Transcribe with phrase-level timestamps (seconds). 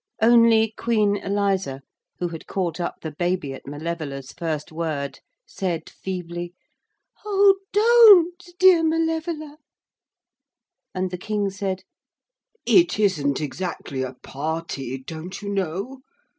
[0.19, 1.81] Only Queen Eliza,
[2.17, 6.55] who had caught up the baby at Malevola's first word, said feebly,
[7.23, 9.57] 'Oh, don't, dear Malevola.'
[10.95, 11.83] And the King said,
[12.65, 16.01] 'It isn't exactly a party, don't you know.